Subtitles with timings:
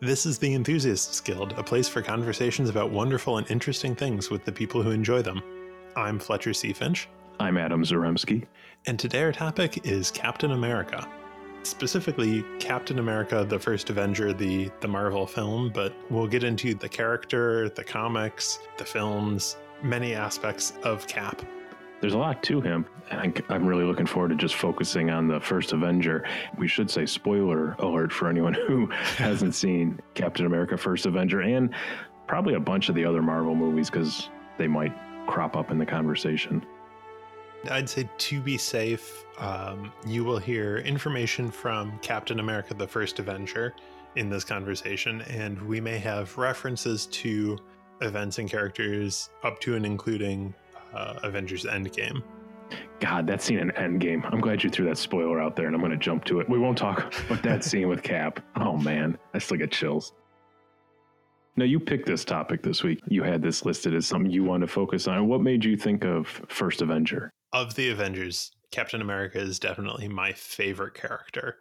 [0.00, 4.44] This is the Enthusiasts Guild, a place for conversations about wonderful and interesting things with
[4.44, 5.42] the people who enjoy them.
[5.96, 6.72] I'm Fletcher C.
[6.72, 7.08] Finch.
[7.40, 8.46] I'm Adam Zaremski.
[8.86, 11.04] And today our topic is Captain America.
[11.64, 16.88] Specifically, Captain America, the first Avenger, the, the Marvel film, but we'll get into the
[16.88, 21.42] character, the comics, the films, many aspects of Cap
[22.00, 22.86] there's a lot to him.
[23.10, 26.24] And I'm really looking forward to just focusing on the first Avenger.
[26.56, 28.86] We should say spoiler alert for anyone who
[29.16, 31.74] hasn't seen Captain America First Avenger and
[32.26, 34.92] probably a bunch of the other Marvel movies because they might
[35.26, 36.64] crop up in the conversation.
[37.70, 43.18] I'd say to be safe, um, you will hear information from Captain America the First
[43.18, 43.74] Avenger
[44.14, 47.58] in this conversation, and we may have references to
[48.00, 50.54] events and characters up to and including
[50.94, 52.22] uh, Avengers Endgame.
[53.00, 54.24] God, that scene in Endgame.
[54.30, 56.48] I'm glad you threw that spoiler out there, and I'm going to jump to it.
[56.48, 58.40] We won't talk about that scene with Cap.
[58.56, 60.12] Oh man, I still get chills.
[61.56, 63.00] Now you picked this topic this week.
[63.08, 65.26] You had this listed as something you want to focus on.
[65.26, 67.30] What made you think of First Avenger?
[67.52, 71.56] Of the Avengers, Captain America is definitely my favorite character.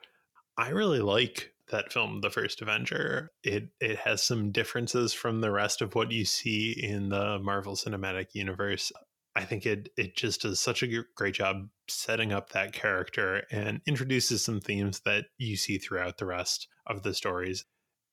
[0.57, 3.31] I really like that film, The First Avenger.
[3.43, 7.75] It it has some differences from the rest of what you see in the Marvel
[7.75, 8.91] Cinematic Universe.
[9.37, 13.81] I think it it just does such a great job setting up that character and
[13.85, 17.63] introduces some themes that you see throughout the rest of the stories.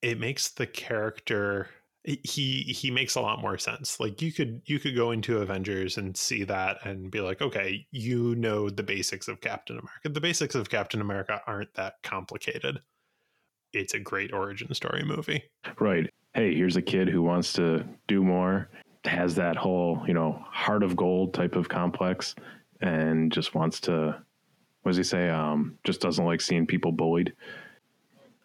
[0.03, 1.69] It makes the character
[2.03, 3.99] he he makes a lot more sense.
[3.99, 7.87] Like you could you could go into Avengers and see that and be like, okay,
[7.89, 10.09] you know the basics of Captain America.
[10.09, 12.81] The basics of Captain America aren't that complicated.
[13.73, 15.45] It's a great origin story movie.
[15.79, 16.07] Right.
[16.35, 18.69] Hey, here's a kid who wants to do more
[19.07, 22.35] has that whole you know heart of gold type of complex
[22.81, 24.21] and just wants to
[24.81, 25.29] what does he say?
[25.29, 27.33] Um just doesn't like seeing people bullied.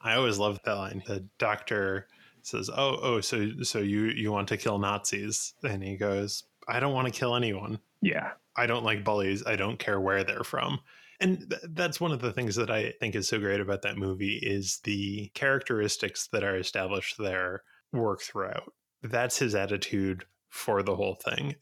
[0.02, 2.06] I always love that line the doctor
[2.42, 5.54] says oh oh so so you you want to kill nazis?
[5.62, 7.78] And he goes i don't want to kill anyone.
[8.00, 8.32] Yeah.
[8.56, 9.44] I don't like bullies.
[9.46, 10.80] I don't care where they're from.
[11.20, 13.98] And th- that's one of the things that i think is so great about that
[13.98, 17.62] movie is the characteristics that are established there
[17.92, 18.72] work throughout.
[19.02, 21.56] That's his attitude for the whole thing.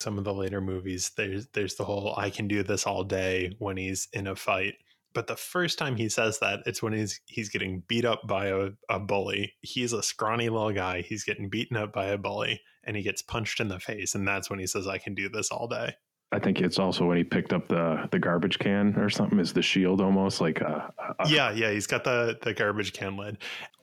[0.00, 3.54] Some of the later movies, there's there's the whole I can do this all day
[3.58, 4.74] when he's in a fight.
[5.14, 8.46] But the first time he says that, it's when he's he's getting beat up by
[8.46, 9.52] a, a bully.
[9.60, 11.02] He's a scrawny little guy.
[11.02, 14.14] He's getting beaten up by a bully and he gets punched in the face.
[14.14, 15.94] And that's when he says, I can do this all day.
[16.32, 19.52] I think it's also when he picked up the the garbage can or something is
[19.52, 23.36] the shield almost like a, a, yeah yeah he's got the the garbage can lid.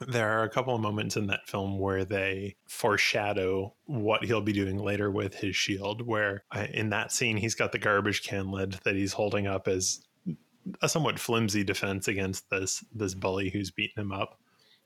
[0.08, 4.54] There are a couple of moments in that film where they foreshadow what he'll be
[4.54, 6.02] doing later with his shield.
[6.02, 9.68] Where uh, in that scene he's got the garbage can lid that he's holding up
[9.68, 10.02] as
[10.82, 14.40] a somewhat flimsy defense against this this bully who's beating him up.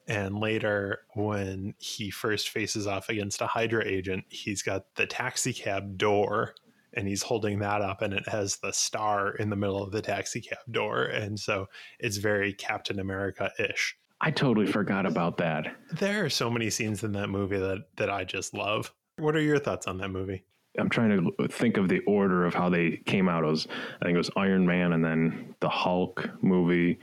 [0.06, 5.54] And later, when he first faces off against a Hydra agent, he's got the taxi
[5.54, 6.56] cab door
[6.96, 10.02] and he's holding that up and it has the star in the middle of the
[10.02, 11.68] taxi cab door and so
[12.00, 13.98] it's very captain america-ish.
[14.22, 15.76] I totally forgot about that.
[15.92, 18.94] There are so many scenes in that movie that that i just love.
[19.18, 20.44] What are your thoughts on that movie?
[20.80, 23.44] I'm trying to think of the order of how they came out.
[23.44, 23.68] It was
[24.02, 27.00] i think it was iron man and then the hulk movie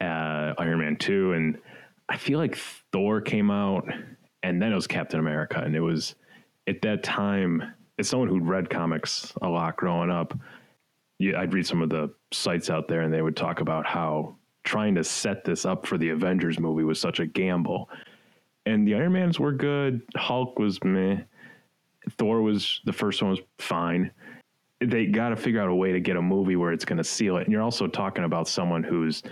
[0.00, 1.58] uh, iron man 2 and
[2.08, 2.56] i feel like
[2.92, 3.88] thor came out
[4.42, 6.16] and then it was captain america and it was
[6.66, 7.62] at that time
[7.98, 10.38] as someone who'd read comics a lot growing up,
[11.18, 14.36] yeah, I'd read some of the sites out there and they would talk about how
[14.64, 17.88] trying to set this up for the Avengers movie was such a gamble.
[18.66, 20.02] And the Iron Mans were good.
[20.16, 21.18] Hulk was meh.
[22.18, 24.10] Thor was the first one was fine.
[24.80, 27.04] They got to figure out a way to get a movie where it's going to
[27.04, 27.44] seal it.
[27.44, 29.22] And you're also talking about someone who's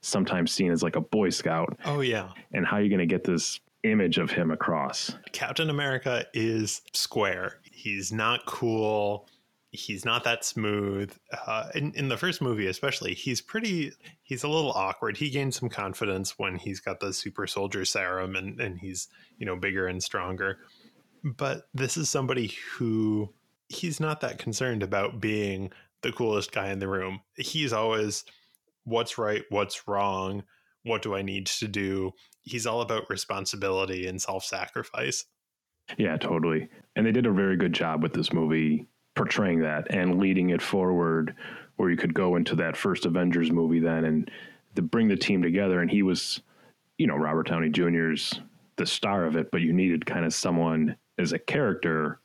[0.00, 1.76] sometimes seen as like a Boy Scout.
[1.84, 2.30] Oh yeah.
[2.52, 5.14] And how are you going to get this image of him across?
[5.32, 7.60] Captain America is square.
[7.70, 9.28] He's not cool.
[9.70, 11.14] He's not that smooth.
[11.46, 13.92] Uh, in, in the first movie, especially, he's pretty.
[14.22, 15.16] He's a little awkward.
[15.16, 19.08] He gains some confidence when he's got the super soldier serum and and he's
[19.38, 20.58] you know bigger and stronger.
[21.24, 23.32] But this is somebody who
[23.68, 27.20] he's not that concerned about being the coolest guy in the room.
[27.36, 28.24] He's always
[28.84, 30.42] what's right, what's wrong,
[30.82, 32.12] what do I need to do.
[32.42, 35.24] He's all about responsibility and self sacrifice.
[35.96, 36.68] Yeah, totally.
[36.96, 40.62] And they did a very good job with this movie portraying that and leading it
[40.62, 41.34] forward
[41.76, 44.30] where you could go into that first Avengers movie then and
[44.76, 45.80] to bring the team together.
[45.80, 46.40] And he was,
[46.98, 48.40] you know, Robert Downey Jr.'s
[48.76, 52.20] the star of it, but you needed kind of someone as a character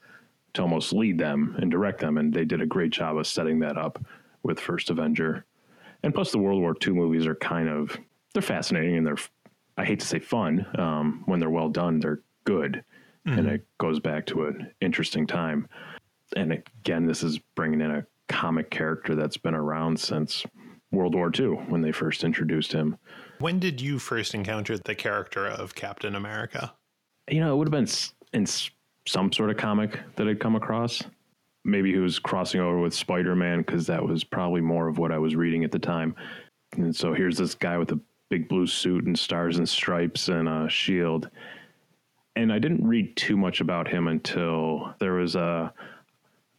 [0.54, 2.18] to almost lead them and direct them.
[2.18, 4.04] And they did a great job of setting that up
[4.44, 5.46] with First Avenger.
[6.04, 7.98] And plus, the World War II movies are kind of
[8.34, 9.18] they're fascinating and they're
[9.78, 10.66] I hate to say fun.
[10.78, 12.84] Um, when they're well done, they're good,
[13.28, 13.40] mm-hmm.
[13.40, 15.68] and it goes back to an interesting time.
[16.36, 20.46] And again, this is bringing in a comic character that's been around since
[20.92, 22.98] World War II when they first introduced him.
[23.40, 26.74] When did you first encounter the character of Captain America?
[27.30, 27.88] You know, it would have been
[28.34, 28.46] in
[29.06, 31.04] some sort of comic that I'd come across.
[31.64, 35.12] Maybe he was crossing over with Spider Man because that was probably more of what
[35.12, 36.16] I was reading at the time.
[36.74, 40.48] And so here's this guy with a big blue suit and stars and stripes and
[40.48, 41.30] a shield.
[42.36, 45.74] And I didn't read too much about him until there was a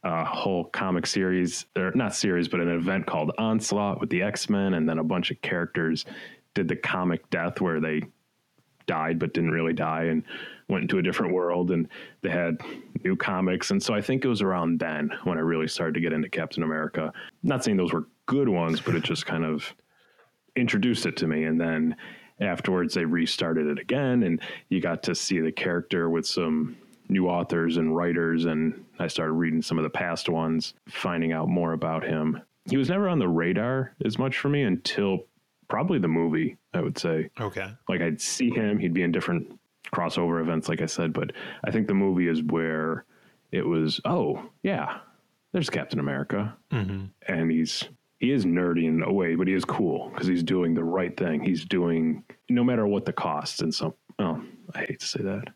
[0.03, 4.49] a whole comic series, or not series, but an event called Onslaught with the X
[4.49, 6.05] Men, and then a bunch of characters
[6.53, 8.03] did the comic death where they
[8.87, 10.23] died but didn't really die and
[10.67, 11.87] went into a different world, and
[12.21, 12.57] they had
[13.03, 13.71] new comics.
[13.71, 16.29] And so I think it was around then when I really started to get into
[16.29, 17.11] Captain America.
[17.43, 19.73] Not saying those were good ones, but it just kind of
[20.59, 21.95] introduced it to me, and then
[22.39, 26.77] afterwards they restarted it again, and you got to see the character with some
[27.09, 31.49] new authors and writers, and I started reading some of the past ones, finding out
[31.49, 32.41] more about him.
[32.69, 35.25] He was never on the radar as much for me until
[35.67, 37.29] probably the movie, I would say.
[37.39, 37.67] Okay.
[37.87, 39.59] Like I'd see him, he'd be in different
[39.93, 41.31] crossover events, like I said, but
[41.63, 43.05] I think the movie is where
[43.51, 44.99] it was, oh, yeah,
[45.51, 46.55] there's Captain America.
[46.71, 47.05] Mm-hmm.
[47.27, 47.85] And he's
[48.19, 51.15] he is nerdy in a way, but he is cool because he's doing the right
[51.15, 51.41] thing.
[51.41, 53.61] He's doing no matter what the cost.
[53.61, 54.41] And so, oh,
[54.75, 55.49] I hate to say that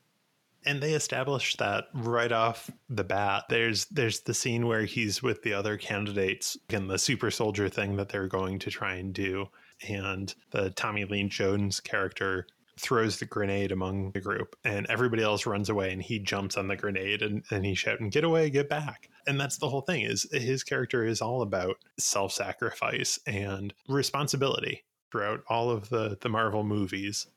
[0.65, 5.41] and they establish that right off the bat there's there's the scene where he's with
[5.43, 9.45] the other candidates in the super soldier thing that they're going to try and do
[9.87, 12.47] and the tommy lee jones character
[12.77, 16.67] throws the grenade among the group and everybody else runs away and he jumps on
[16.67, 20.01] the grenade and, and he's shouting get away get back and that's the whole thing
[20.01, 26.63] is his character is all about self-sacrifice and responsibility throughout all of the the marvel
[26.63, 27.27] movies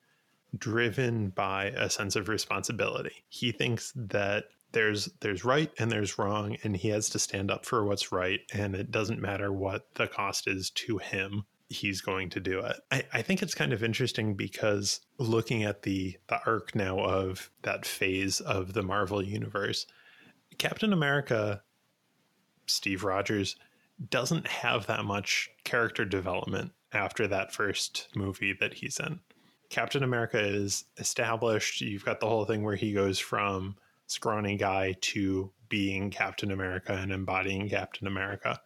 [0.58, 3.24] driven by a sense of responsibility.
[3.28, 7.64] He thinks that there's there's right and there's wrong and he has to stand up
[7.64, 12.30] for what's right and it doesn't matter what the cost is to him he's going
[12.30, 16.40] to do it I, I think it's kind of interesting because looking at the the
[16.46, 19.86] arc now of that phase of the marvel universe
[20.58, 21.62] captain america
[22.66, 23.56] steve rogers
[24.10, 29.20] doesn't have that much character development after that first movie that he's in
[29.68, 31.80] Captain America is established.
[31.80, 33.76] You've got the whole thing where he goes from
[34.06, 38.60] scrawny guy to being Captain America and embodying Captain America.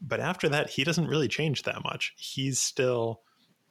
[0.00, 2.14] But after that, he doesn't really change that much.
[2.16, 3.20] He's still,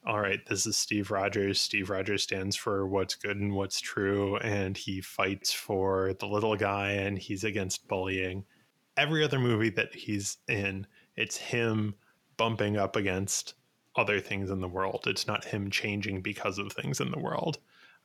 [0.05, 1.59] all right, this is Steve Rogers.
[1.59, 6.55] Steve Rogers stands for what's good and what's true, and he fights for the little
[6.55, 8.45] guy and he's against bullying.
[8.95, 10.85] Every other movie that he's in,
[11.15, 11.95] it's him
[12.37, 13.55] bumping up against
[13.95, 15.05] other things in the world.
[15.07, 17.57] It's not him changing because of things in the world.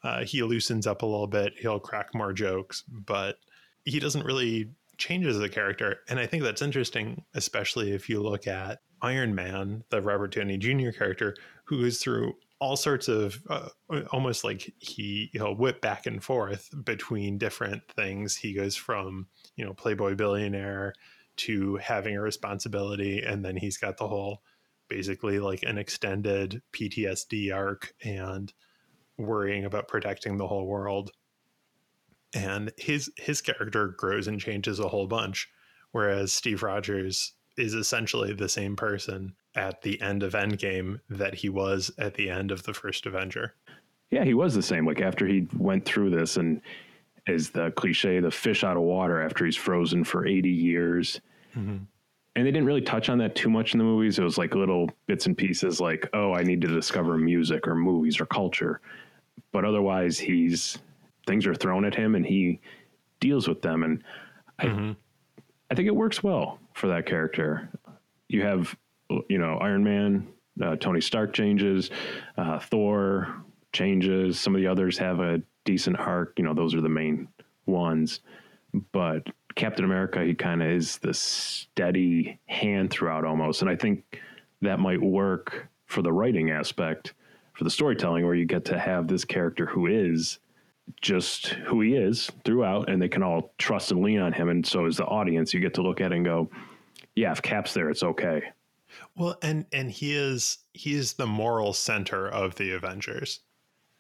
[0.03, 1.55] Uh, he loosens up a little bit.
[1.59, 3.37] He'll crack more jokes, but
[3.85, 6.01] he doesn't really change the character.
[6.09, 10.57] And I think that's interesting, especially if you look at Iron Man, the Robert Downey
[10.57, 10.91] Jr.
[10.91, 13.69] character, who goes through all sorts of uh,
[14.13, 18.37] almost like he he'll whip back and forth between different things.
[18.37, 19.27] He goes from
[19.57, 20.95] you know Playboy billionaire
[21.37, 24.43] to having a responsibility, and then he's got the whole
[24.89, 28.53] basically like an extended PTSD arc and
[29.19, 31.11] worrying about protecting the whole world.
[32.35, 35.49] And his his character grows and changes a whole bunch,
[35.93, 41.49] whereas Steve Rogers is essentially the same person at the end of Endgame that he
[41.49, 43.55] was at the end of the first Avenger.
[44.11, 44.87] Yeah, he was the same.
[44.87, 46.61] Like after he went through this and
[47.27, 51.21] is the cliche, the fish out of water after he's frozen for 80 years.
[51.57, 51.85] Mm-hmm
[52.37, 54.19] and they didn't really touch on that too much in the movies.
[54.19, 57.75] It was like little bits and pieces, like, oh, I need to discover music or
[57.75, 58.81] movies or culture.
[59.53, 60.79] But otherwise, he's
[61.27, 62.61] things are thrown at him and he
[63.21, 63.83] deals with them.
[63.83, 64.05] And
[64.61, 64.91] mm-hmm.
[64.91, 67.71] I, I think it works well for that character.
[68.29, 68.77] You have,
[69.29, 70.29] you know, Iron Man,
[70.63, 71.91] uh, Tony Stark changes,
[72.37, 74.39] uh, Thor changes.
[74.39, 76.35] Some of the others have a decent arc.
[76.39, 77.29] You know, those are the main
[77.67, 78.21] ones.
[78.93, 83.63] But Captain America, he kind of is the steady hand throughout almost.
[83.63, 84.21] And I think
[84.63, 87.15] that might work for the writing aspect,
[87.53, 90.39] for the storytelling, where you get to have this character who is
[91.01, 94.49] just who he is throughout, and they can all trust and lean on him.
[94.49, 96.51] And so, as the audience, you get to look at it and go,
[97.15, 98.43] yeah, if Cap's there, it's okay.
[99.17, 103.41] Well, and and he is he is the moral center of the Avengers.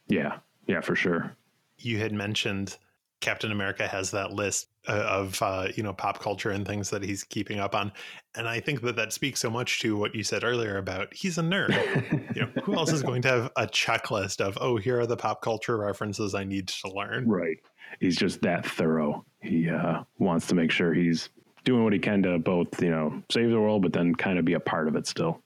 [0.08, 1.36] Yeah, yeah, for sure.
[1.78, 2.76] You had mentioned
[3.24, 7.02] Captain America has that list uh, of uh, you know pop culture and things that
[7.02, 7.90] he's keeping up on,
[8.34, 11.38] and I think that that speaks so much to what you said earlier about he's
[11.38, 12.36] a nerd.
[12.36, 15.16] you know, who else is going to have a checklist of oh here are the
[15.16, 17.26] pop culture references I need to learn?
[17.26, 17.56] Right.
[17.98, 19.24] He's just that thorough.
[19.40, 21.30] He uh, wants to make sure he's
[21.64, 24.44] doing what he can to both you know save the world, but then kind of
[24.44, 25.42] be a part of it still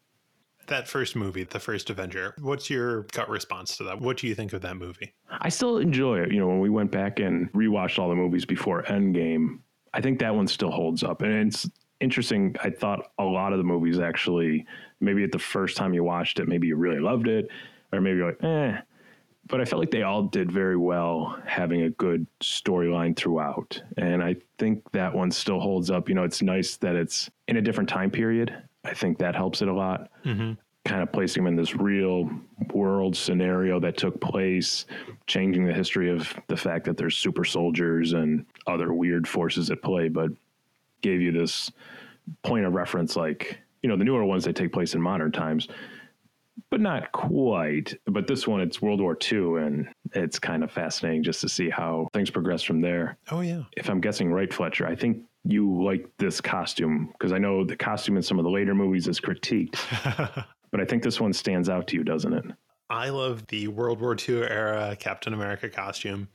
[0.69, 4.01] that first movie, the first Avenger, what's your gut response to that?
[4.01, 5.13] What do you think of that movie?
[5.31, 6.33] I still enjoy it.
[6.33, 9.59] You know, when we went back and rewatched all the movies before Endgame,
[9.93, 11.23] I think that one still holds up.
[11.23, 11.69] And it's
[12.01, 12.55] interesting.
[12.63, 14.67] I thought a lot of the movies actually,
[15.01, 17.49] maybe at the first time you watched it, maybe you really loved it,
[17.93, 18.81] or maybe you're like, eh.
[19.49, 23.83] But I felt like they all did very well having a good storyline throughout.
[23.97, 26.07] And I think that one still holds up.
[26.07, 29.63] You know, it's nice that it's in a different time period I think that helps
[29.63, 30.11] it a lot.
[30.25, 30.53] Mm-hmm.
[30.85, 32.31] Kind of placing them in this real
[32.73, 34.87] world scenario that took place,
[35.27, 39.83] changing the history of the fact that there's super soldiers and other weird forces at
[39.83, 40.31] play, but
[41.03, 41.71] gave you this
[42.43, 45.69] point of reference like, you know, the newer ones that take place in modern times,
[46.71, 47.95] but not quite.
[48.07, 51.69] But this one, it's World War II, and it's kind of fascinating just to see
[51.71, 53.19] how things progress from there.
[53.31, 53.65] Oh, yeah.
[53.77, 57.77] If I'm guessing right, Fletcher, I think you like this costume because I know the
[57.77, 59.77] costume in some of the later movies is critiqued,
[60.71, 62.45] but I think this one stands out to you, doesn't it?
[62.91, 66.29] I love the World War II era Captain America costume,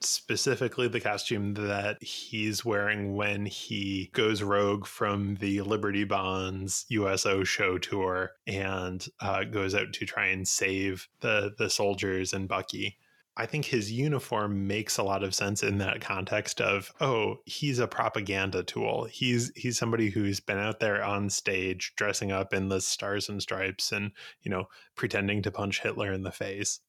[0.00, 7.44] specifically the costume that he's wearing when he goes rogue from the Liberty Bonds USO
[7.44, 12.98] show tour and uh, goes out to try and save the the soldiers and Bucky.
[13.40, 17.78] I think his uniform makes a lot of sense in that context of oh he's
[17.78, 19.04] a propaganda tool.
[19.10, 23.40] He's he's somebody who's been out there on stage dressing up in the stars and
[23.40, 26.80] stripes and you know pretending to punch Hitler in the face.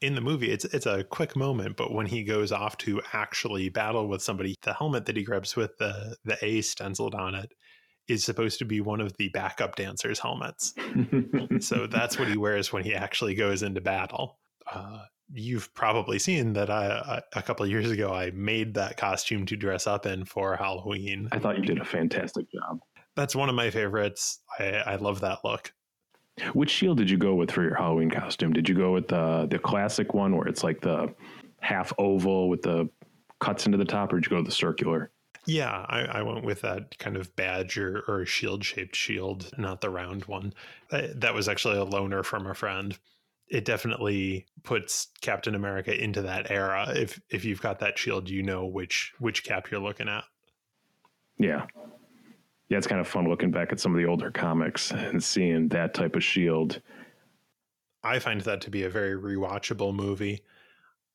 [0.00, 3.68] In the movie it's it's a quick moment but when he goes off to actually
[3.68, 7.52] battle with somebody the helmet that he grabs with the the A stenciled on it
[8.08, 10.72] is supposed to be one of the backup dancers helmets.
[11.60, 14.38] So that's what he wears when he actually goes into battle.
[14.72, 19.46] Uh, you've probably seen that I, a couple of years ago I made that costume
[19.46, 21.28] to dress up in for Halloween.
[21.32, 22.80] I thought you did a fantastic job.
[23.16, 24.40] That's one of my favorites.
[24.58, 25.72] I, I love that look.
[26.52, 28.52] Which shield did you go with for your Halloween costume?
[28.52, 31.12] Did you go with the the classic one where it's like the
[31.60, 32.88] half oval with the
[33.40, 35.10] cuts into the top, or did you go with the circular?
[35.46, 39.80] Yeah, I, I, went with that kind of badge or, or shield shaped shield, not
[39.80, 40.52] the round one.
[40.90, 42.98] That was actually a loaner from a friend
[43.50, 46.92] it definitely puts Captain America into that era.
[46.94, 50.24] If if you've got that shield, you know which which cap you're looking at.
[51.38, 51.66] Yeah.
[52.68, 55.68] Yeah, it's kind of fun looking back at some of the older comics and seeing
[55.68, 56.82] that type of shield.
[58.04, 60.42] I find that to be a very rewatchable movie.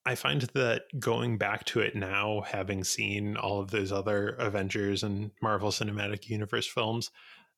[0.05, 5.03] I find that going back to it now, having seen all of those other Avengers
[5.03, 7.11] and Marvel Cinematic Universe films,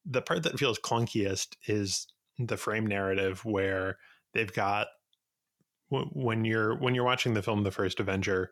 [0.05, 3.98] the part that feels clunkiest is the frame narrative where
[4.36, 4.88] they've got
[5.89, 8.51] when you're when you're watching the film the first avenger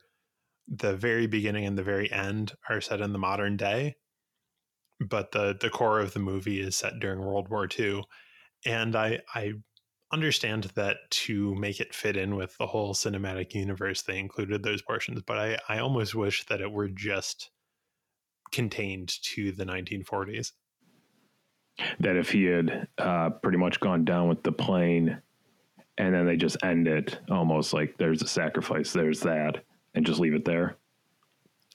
[0.68, 3.96] the very beginning and the very end are set in the modern day
[5.00, 8.02] but the the core of the movie is set during world war ii
[8.66, 9.52] and i i
[10.12, 14.82] understand that to make it fit in with the whole cinematic universe they included those
[14.82, 17.50] portions but i i almost wish that it were just
[18.52, 20.52] contained to the 1940s
[22.00, 25.20] that if he had uh, pretty much gone down with the plane
[25.98, 30.20] and then they just end it almost like there's a sacrifice, there's that, and just
[30.20, 30.78] leave it there.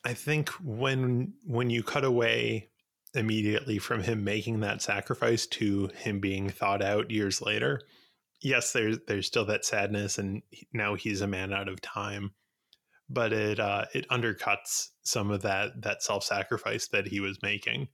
[0.05, 2.69] I think when when you cut away
[3.15, 7.81] immediately from him making that sacrifice to him being thought out years later,
[8.41, 12.33] yes, there's there's still that sadness, and now he's a man out of time.
[13.11, 17.89] But it uh, it undercuts some of that that self sacrifice that he was making.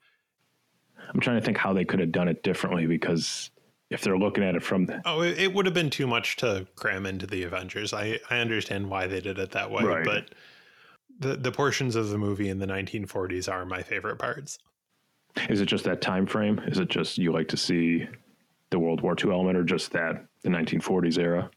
[1.13, 3.51] I'm trying to think how they could have done it differently because
[3.95, 6.67] if they're looking at it from the oh it, would have been too much to
[6.75, 10.05] cram into the avengers i i understand why they did it that way right.
[10.05, 10.31] but
[11.21, 14.59] the the portions of the movie in the 1940s are my favorite parts
[15.49, 18.07] is it just that time frame is it just you like to see
[18.71, 21.49] the world war ii element or just that the 1940s era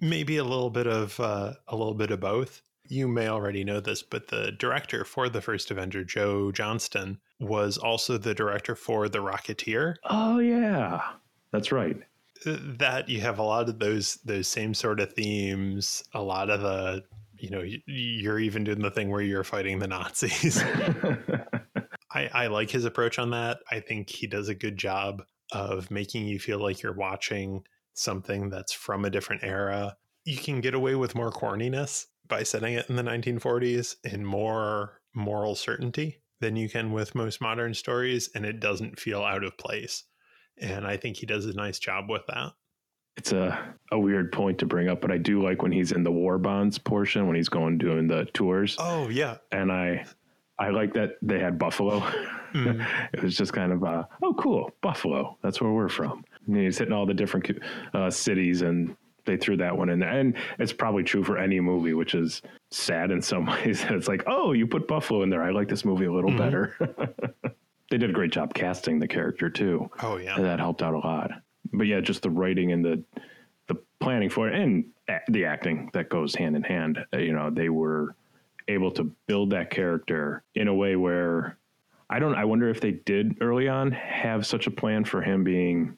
[0.00, 3.80] maybe a little bit of uh, a little bit of both you may already know
[3.80, 9.08] this, but the director for the first Avenger, Joe Johnston, was also the director for
[9.08, 9.96] The Rocketeer.
[10.04, 11.00] Oh, yeah.
[11.54, 11.96] That's right.
[12.44, 16.02] That you have a lot of those those same sort of themes.
[16.12, 17.04] A lot of the
[17.38, 20.60] you know you're even doing the thing where you're fighting the Nazis.
[22.12, 23.58] I, I like his approach on that.
[23.70, 28.50] I think he does a good job of making you feel like you're watching something
[28.50, 29.96] that's from a different era.
[30.24, 35.00] You can get away with more corniness by setting it in the 1940s in more
[35.14, 39.56] moral certainty than you can with most modern stories, and it doesn't feel out of
[39.56, 40.02] place.
[40.58, 42.52] And I think he does a nice job with that.
[43.16, 46.02] It's a, a weird point to bring up, but I do like when he's in
[46.02, 48.76] the war bonds portion when he's going doing the tours.
[48.78, 50.04] Oh yeah, and I
[50.58, 52.00] I like that they had Buffalo.
[52.52, 52.84] Mm.
[53.12, 55.38] it was just kind of uh, oh cool Buffalo.
[55.42, 56.24] That's where we're from.
[56.46, 57.48] And he's hitting all the different
[57.94, 60.10] uh, cities and they threw that one in there.
[60.10, 63.84] And it's probably true for any movie, which is sad in some ways.
[63.88, 65.42] it's like, oh, you put Buffalo in there.
[65.42, 66.38] I like this movie a little mm-hmm.
[66.38, 67.54] better.
[67.90, 69.90] they did a great job casting the character too.
[70.02, 71.30] Oh yeah, that helped out a lot.
[71.72, 73.02] But yeah, just the writing and the
[73.66, 74.86] the planning for it and
[75.28, 77.04] the acting that goes hand in hand.
[77.12, 78.16] Uh, you know, they were
[78.68, 81.58] able to build that character in a way where
[82.10, 82.34] I don't.
[82.34, 85.96] I wonder if they did early on have such a plan for him being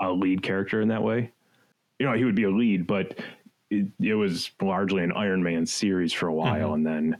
[0.00, 1.32] a lead character in that way
[2.00, 3.20] you know, he would be a lead, but
[3.70, 6.86] it, it was largely an Iron Man series for a while, mm-hmm.
[6.86, 7.16] and then.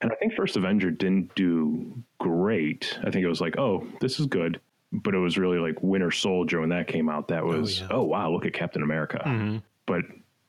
[0.00, 2.98] And I think First Avenger didn't do great.
[3.00, 4.60] I think it was like, oh, this is good,
[4.92, 7.28] but it was really like Winter Soldier when that came out.
[7.28, 7.96] That oh, was, oh, yeah.
[7.96, 9.20] oh wow, look at Captain America.
[9.24, 9.58] Mm-hmm.
[9.86, 10.02] But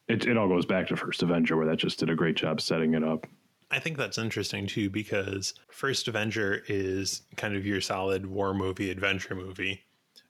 [0.08, 2.62] it, it all goes back to First Avenger, where that just did a great job
[2.62, 3.25] setting it up.
[3.72, 8.89] I think that's interesting too because First Avenger is kind of your solid war movie,
[8.89, 9.84] adventure movie,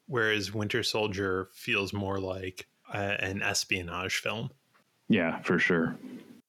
[0.08, 4.50] whereas Winter Soldier feels more like uh, an espionage film.
[5.08, 5.96] Yeah, for sure.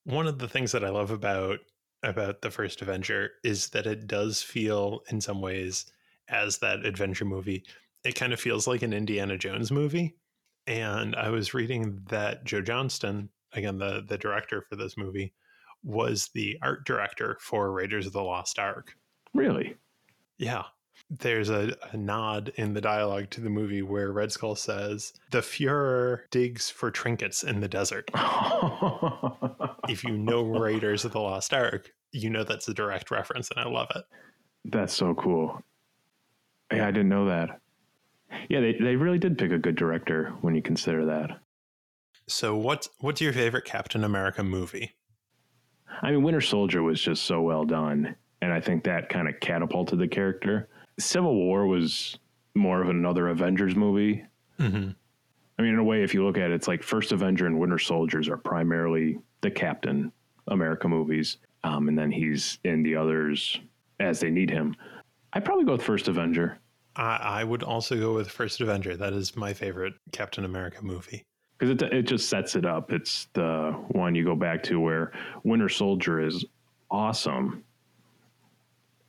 [0.04, 1.60] One of the things that I love about
[2.02, 5.86] about the first Avenger is that it does feel in some ways
[6.28, 7.64] as that adventure movie.
[8.04, 10.16] It kind of feels like an Indiana Jones movie.
[10.66, 15.32] And I was reading that Joe Johnston, again the the director for this movie,
[15.82, 18.94] was the art director for Raiders of the Lost Ark.
[19.34, 19.76] Really?
[20.38, 20.64] Yeah
[21.08, 25.38] there's a, a, nod in the dialogue to the movie where Red Skull says, The
[25.40, 28.10] Fuhrer digs for trinkets in the desert.
[29.88, 33.60] if you know Raiders of the Lost Ark, you know that's a direct reference, and
[33.60, 34.04] I love it.
[34.64, 35.62] That's so cool.
[36.72, 37.60] Yeah, I didn't know that.
[38.48, 41.40] Yeah, they, they really did pick a good director when you consider that.
[42.28, 44.92] So, what's what's your favorite Captain America movie?
[46.02, 49.40] I mean, Winter Soldier was just so well done, and I think that kind of
[49.40, 50.68] catapulted the character.
[51.00, 52.18] Civil War was
[52.54, 54.24] more of another Avengers movie.
[54.58, 54.90] Mm-hmm.
[55.58, 57.58] I mean, in a way, if you look at it, it's like First Avenger and
[57.58, 60.10] Winter Soldiers are primarily the Captain
[60.48, 63.60] America movies, um, and then he's in the others
[64.00, 64.74] as they need him.
[65.32, 66.58] I'd probably go with First Avenger.
[66.96, 68.96] I, I would also go with First Avenger.
[68.96, 71.24] That is my favorite Captain America movie
[71.58, 72.92] because it it just sets it up.
[72.92, 75.12] It's the one you go back to where
[75.44, 76.44] Winter Soldier is
[76.90, 77.62] awesome,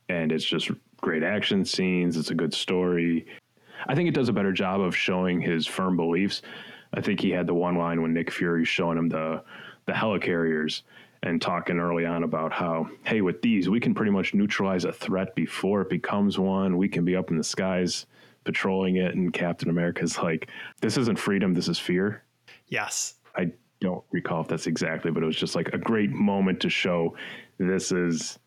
[0.08, 0.70] and it's just
[1.02, 2.16] great action scenes.
[2.16, 3.26] It's a good story.
[3.86, 6.40] I think it does a better job of showing his firm beliefs.
[6.94, 9.42] I think he had the one line when Nick Fury showing him the
[9.84, 10.82] the helicarriers
[11.24, 14.92] and talking early on about how, hey, with these we can pretty much neutralize a
[14.92, 16.78] threat before it becomes one.
[16.78, 18.06] We can be up in the skies
[18.44, 22.22] patrolling it, and Captain America's like, this isn't freedom, this is fear.
[22.68, 23.14] Yes.
[23.36, 26.70] I don't recall if that's exactly, but it was just like a great moment to
[26.70, 27.16] show
[27.58, 28.38] this is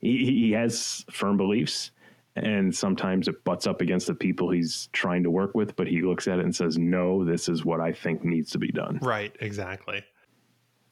[0.00, 1.90] he, he has firm beliefs
[2.36, 6.00] and sometimes it butts up against the people he's trying to work with but he
[6.00, 8.98] looks at it and says no this is what i think needs to be done.
[9.02, 10.02] Right exactly.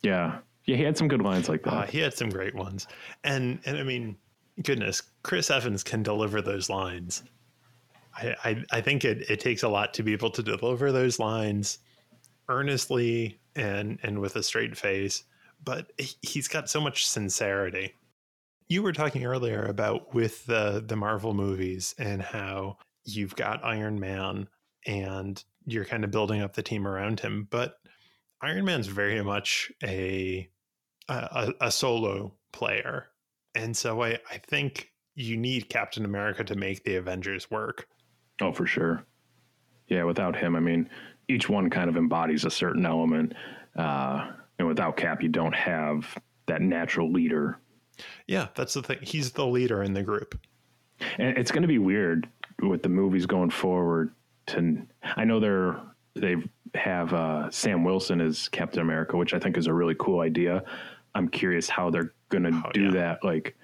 [0.03, 0.39] Yeah.
[0.67, 1.73] Yeah he had some good lines like that.
[1.73, 2.87] Uh, he had some great ones.
[3.25, 4.17] And and i mean
[4.63, 7.23] goodness chris evans can deliver those lines.
[8.15, 11.19] I i, I think it, it takes a lot to be able to deliver those
[11.19, 11.79] lines
[12.49, 15.25] earnestly and and with a straight face
[15.65, 17.95] but he's got so much sincerity
[18.71, 23.99] you were talking earlier about with the the Marvel movies and how you've got Iron
[23.99, 24.49] Man
[24.87, 27.75] and you're kind of building up the team around him, but
[28.41, 30.49] Iron Man's very much a
[31.09, 33.09] a, a solo player,
[33.57, 37.89] and so I I think you need Captain America to make the Avengers work.
[38.41, 39.05] Oh, for sure.
[39.89, 40.89] Yeah, without him, I mean,
[41.29, 43.35] each one kind of embodies a certain element,
[43.77, 44.31] uh,
[44.61, 47.59] and without Cap, you don't have that natural leader
[48.27, 48.99] yeah, that's the thing.
[49.03, 50.39] He's the leader in the group.
[51.19, 52.29] And it's going to be weird
[52.61, 54.13] with the movies going forward.
[54.49, 55.81] To I know they're
[56.15, 56.37] they
[56.75, 60.63] have uh, Sam Wilson as Captain America, which I think is a really cool idea.
[61.15, 62.91] I'm curious how they're going to oh, do yeah.
[62.93, 63.25] that.
[63.25, 63.57] Like,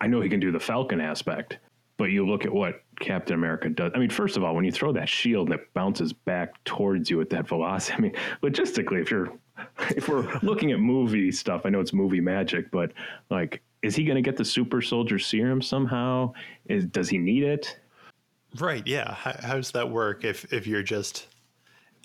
[0.00, 1.58] I know he can do the Falcon aspect,
[1.96, 3.92] but you look at what Captain America does.
[3.94, 7.10] I mean, first of all, when you throw that shield and it bounces back towards
[7.10, 9.32] you at that velocity, I mean, logistically, if you're
[9.90, 12.92] if we're looking at movie stuff, I know it's movie magic, but
[13.30, 16.32] like is he going to get the super soldier serum somehow?
[16.66, 17.78] Is does he need it?
[18.58, 18.86] Right.
[18.86, 19.14] Yeah.
[19.14, 21.28] How, how does that work if if you're just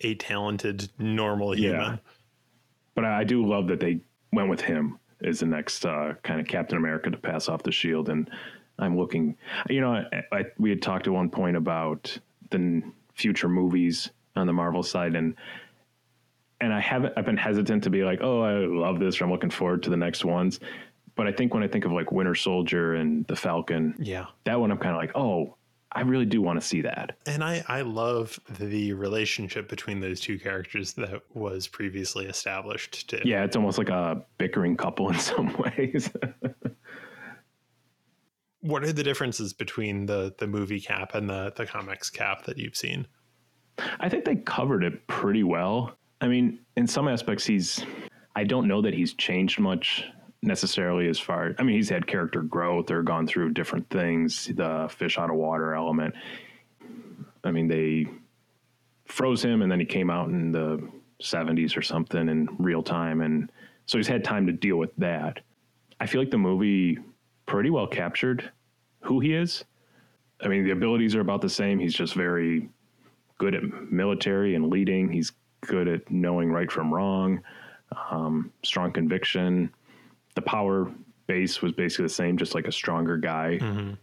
[0.01, 1.81] a talented normal human?
[1.81, 1.97] Yeah.
[2.93, 3.99] But I do love that they
[4.31, 7.71] went with him as the next uh, kind of Captain America to pass off the
[7.71, 8.29] shield, and
[8.79, 9.37] I'm looking.
[9.69, 12.17] You know, I, I, we had talked at one point about
[12.51, 12.83] the
[13.15, 15.35] future movies on the Marvel side, and
[16.61, 17.13] and I haven't.
[17.17, 19.89] I've been hesitant to be like, oh, I love this, or I'm looking forward to
[19.89, 20.59] the next ones.
[21.15, 24.59] But I think when I think of like Winter Soldier and the Falcon, yeah, that
[24.59, 25.55] one I'm kind of like, oh,
[25.95, 27.17] I really do want to see that.
[27.25, 33.21] And I, I love the relationship between those two characters that was previously established too.
[33.23, 36.09] Yeah, it's almost like a bickering couple in some ways.
[38.59, 42.57] what are the differences between the the movie cap and the the comics cap that
[42.57, 43.07] you've seen?
[43.99, 45.97] I think they covered it pretty well.
[46.19, 47.85] I mean, in some aspects he's
[48.35, 50.03] I don't know that he's changed much
[50.45, 54.87] necessarily as far I mean he's had character growth or gone through different things the
[54.89, 56.15] fish out of water element.
[57.43, 58.07] I mean they
[59.05, 60.87] froze him and then he came out in the
[61.21, 63.21] 70s or something in real time.
[63.21, 63.51] And
[63.85, 65.41] so he's had time to deal with that.
[65.99, 66.97] I feel like the movie
[67.45, 68.51] pretty well captured
[69.01, 69.63] who he is.
[70.41, 71.79] I mean the abilities are about the same.
[71.79, 72.69] He's just very
[73.37, 75.09] good at military and leading.
[75.09, 75.31] He's
[75.61, 77.41] good at knowing right from wrong
[78.09, 79.73] um, strong conviction
[80.35, 80.91] the power
[81.27, 83.93] base was basically the same, just like a stronger guy, mm-hmm.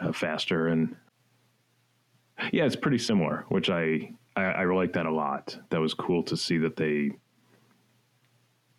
[0.00, 0.94] uh, faster, and
[2.52, 3.44] yeah, it's pretty similar.
[3.48, 5.58] Which I, I I like that a lot.
[5.70, 7.12] That was cool to see that they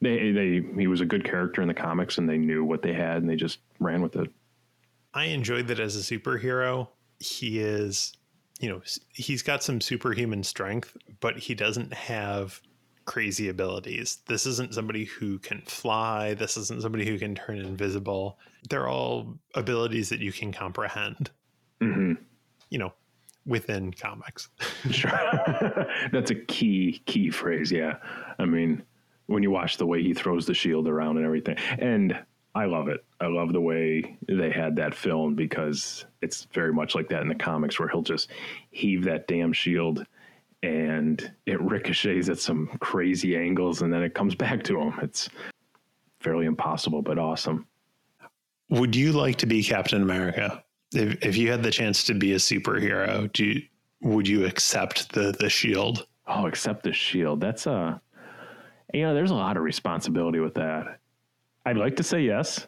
[0.01, 2.93] they they he was a good character in the comics, and they knew what they
[2.93, 4.29] had, and they just ran with it.
[5.13, 6.87] I enjoyed that as a superhero.
[7.19, 8.13] He is,
[8.59, 8.81] you know,
[9.13, 12.61] he's got some superhuman strength, but he doesn't have
[13.09, 14.19] crazy abilities.
[14.27, 16.35] This isn't somebody who can fly.
[16.35, 18.37] This isn't somebody who can turn invisible.
[18.69, 21.31] They're all abilities that you can comprehend.
[21.81, 22.21] Mm-hmm.
[22.69, 22.93] You know,
[23.47, 24.49] within comics.
[24.91, 25.09] sure.
[26.11, 27.71] That's a key, key phrase.
[27.71, 27.95] Yeah.
[28.37, 28.83] I mean,
[29.25, 31.57] when you watch the way he throws the shield around and everything.
[31.79, 32.15] And
[32.53, 33.03] I love it.
[33.19, 37.27] I love the way they had that film because it's very much like that in
[37.27, 38.29] the comics where he'll just
[38.69, 40.05] heave that damn shield
[40.63, 44.93] and it ricochets at some crazy angles and then it comes back to him.
[45.01, 45.29] It's
[46.19, 47.65] fairly impossible, but awesome.
[48.69, 50.63] Would you like to be Captain America?
[50.93, 53.61] If, if you had the chance to be a superhero, do you,
[54.01, 56.05] would you accept the, the shield?
[56.27, 57.41] Oh, accept the shield.
[57.41, 58.01] That's a,
[58.93, 60.99] you know, there's a lot of responsibility with that.
[61.65, 62.67] I'd like to say yes.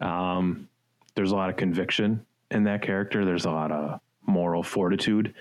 [0.00, 0.68] Um,
[1.14, 3.24] there's a lot of conviction in that character.
[3.24, 5.34] There's a lot of moral fortitude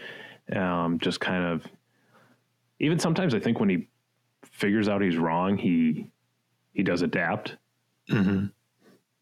[0.54, 1.66] um, just kind of,
[2.80, 3.88] even sometimes I think when he
[4.52, 6.10] figures out he's wrong, he
[6.74, 7.58] he does adapt.
[8.10, 8.48] Mm-hmm.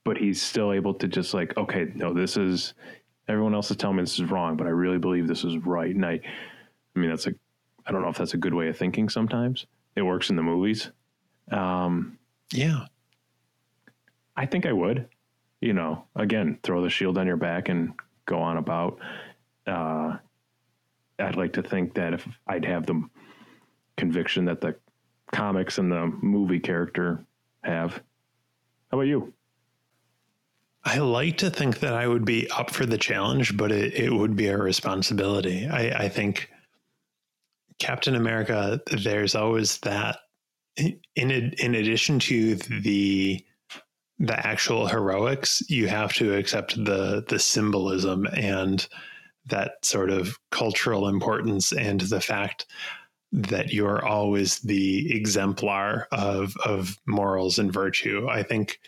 [0.03, 2.73] But he's still able to just like, okay, no, this is
[3.27, 5.93] everyone else is telling me this is wrong, but I really believe this is right.
[5.93, 6.19] And I,
[6.95, 7.33] I mean, that's a,
[7.85, 9.07] I don't know if that's a good way of thinking.
[9.07, 10.91] Sometimes it works in the movies.
[11.51, 12.17] Um,
[12.51, 12.87] yeah,
[14.35, 15.07] I think I would.
[15.61, 17.93] You know, again, throw the shield on your back and
[18.25, 18.99] go on about.
[19.65, 20.17] Uh,
[21.19, 23.03] I'd like to think that if I'd have the
[23.97, 24.75] conviction that the
[25.31, 27.25] comics and the movie character
[27.63, 27.93] have.
[28.91, 29.33] How about you?
[30.85, 34.11] I like to think that I would be up for the challenge, but it, it
[34.11, 35.65] would be a responsibility.
[35.67, 36.49] I, I think
[37.79, 40.19] Captain America, there's always that
[40.77, 43.43] in in addition to the
[44.19, 48.87] the actual heroics, you have to accept the the symbolism and
[49.47, 52.65] that sort of cultural importance and the fact
[53.31, 58.27] that you're always the exemplar of of morals and virtue.
[58.29, 58.79] I think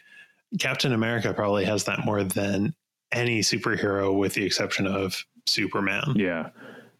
[0.60, 2.74] Captain America probably has that more than
[3.12, 6.13] any superhero with the exception of Superman.
[6.15, 6.50] Yeah.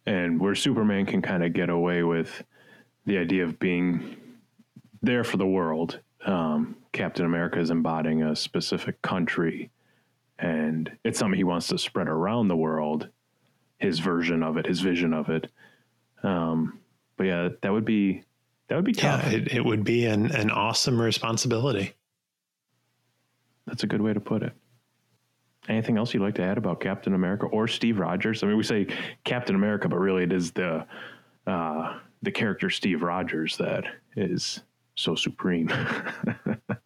[0.06, 2.44] And where Superman can kind of get away with
[3.06, 4.16] the idea of being
[5.02, 9.70] there for the world, um, Captain America is embodying a specific country
[10.38, 13.08] and it's something he wants to spread around the world
[13.78, 15.50] his version of it, his vision of it.
[16.22, 16.80] Um,
[17.16, 18.22] but yeah, that would be
[18.68, 19.24] that would be tough.
[19.24, 21.92] Yeah, it, it would be an, an awesome responsibility.
[23.66, 24.52] That's a good way to put it.
[25.68, 28.42] Anything else you'd like to add about Captain America or Steve Rogers?
[28.42, 28.86] I mean, we say
[29.24, 30.86] Captain America, but really it is the
[31.46, 33.84] uh, the character Steve Rogers that
[34.16, 34.62] is
[34.94, 35.70] so supreme.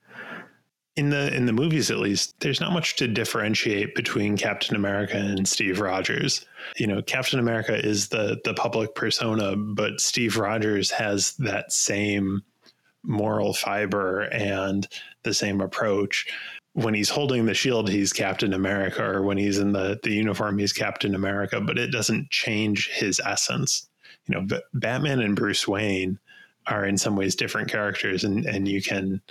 [0.96, 5.16] in the in the movies at least there's not much to differentiate between captain america
[5.16, 6.44] and steve rogers.
[6.76, 12.42] You know captain america is the the public persona but steve rogers has that same
[13.02, 14.86] moral fiber and
[15.22, 16.26] the same approach.
[16.74, 20.58] When he's holding the shield he's captain america or when he's in the the uniform
[20.58, 23.88] he's captain america but it doesn't change his essence.
[24.26, 26.18] You know batman and bruce wayne
[26.66, 29.22] are in some ways different characters and and you can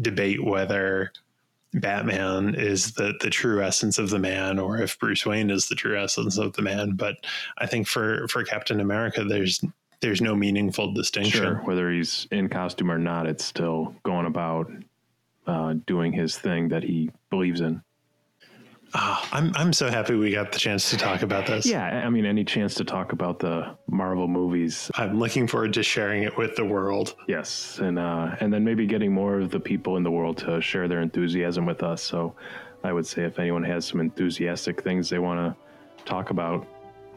[0.00, 1.12] debate whether
[1.74, 5.74] Batman is the the true essence of the man or if Bruce Wayne is the
[5.76, 6.92] true essence of the man.
[6.92, 7.16] But
[7.58, 9.64] I think for for Captain America, there's
[10.00, 11.42] there's no meaningful distinction.
[11.42, 14.70] Sure, whether he's in costume or not, it's still going about
[15.46, 17.82] uh, doing his thing that he believes in.
[18.94, 21.66] Oh, I'm I'm so happy we got the chance to talk about this.
[21.66, 24.90] Yeah, I mean, any chance to talk about the Marvel movies.
[24.94, 27.14] I'm looking forward to sharing it with the world.
[27.28, 30.60] Yes, and uh, and then maybe getting more of the people in the world to
[30.60, 32.02] share their enthusiasm with us.
[32.02, 32.34] So,
[32.82, 36.66] I would say if anyone has some enthusiastic things they want to talk about,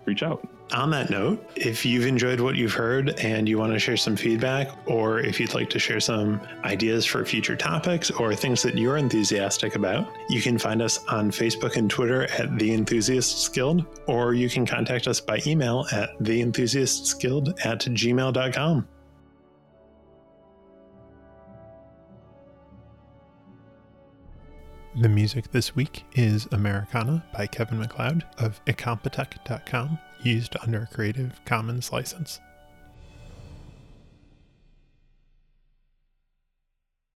[0.06, 0.48] reach out.
[0.74, 4.16] On that note, if you've enjoyed what you've heard and you want to share some
[4.16, 8.78] feedback, or if you'd like to share some ideas for future topics or things that
[8.78, 13.86] you're enthusiastic about, you can find us on Facebook and Twitter at The Enthusiasts Guild,
[14.08, 18.88] or you can contact us by email at theenthusiastsguild at gmail.com.
[24.96, 31.44] The music this week is Americana by Kevin MacLeod of incompetech.com used under a Creative
[31.46, 32.40] Commons license.